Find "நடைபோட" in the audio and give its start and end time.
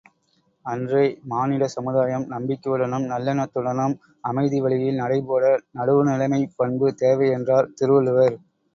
4.99-5.45